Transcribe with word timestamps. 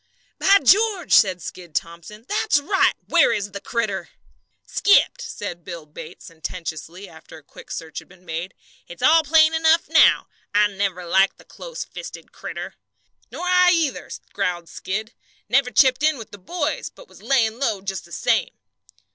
"By 0.39 0.57
George!" 0.63 1.13
said 1.13 1.43
Skid 1.43 1.75
Thomson, 1.75 2.25
"that's 2.27 2.59
right! 2.59 2.95
Where 3.05 3.31
is 3.31 3.51
the 3.51 3.61
critter?" 3.61 4.09
"Skipped!" 4.65 5.21
said 5.21 5.63
Bill 5.63 5.85
Bates, 5.85 6.25
sententiously, 6.25 7.07
after 7.07 7.37
a 7.37 7.43
quick 7.43 7.69
search 7.69 7.99
had 7.99 8.07
been 8.09 8.25
made. 8.25 8.55
"It's 8.87 9.03
all 9.03 9.21
plain 9.21 9.53
enough 9.53 9.87
now. 9.87 10.27
I 10.55 10.65
never 10.69 11.05
liked 11.05 11.37
the 11.37 11.45
close 11.45 11.83
fisted 11.83 12.31
critter." 12.31 12.73
"Nor 13.31 13.45
I, 13.45 13.69
either!" 13.75 14.09
growled 14.33 14.69
Skid. 14.69 15.13
"Never 15.47 15.69
chipped 15.69 16.01
in 16.01 16.17
with 16.17 16.31
the 16.31 16.39
boys, 16.39 16.89
but 16.89 17.07
was 17.07 17.21
laying 17.21 17.59
low 17.59 17.83
just 17.83 18.03
the 18.03 18.11
same." 18.11 18.49